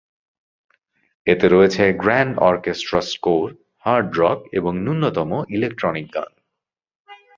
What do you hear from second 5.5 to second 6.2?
electronic